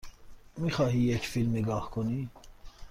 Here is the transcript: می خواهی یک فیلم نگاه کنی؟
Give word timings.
می 0.57 0.71
خواهی 0.71 0.99
یک 0.99 1.27
فیلم 1.27 1.51
نگاه 1.51 1.91
کنی؟ 1.91 2.29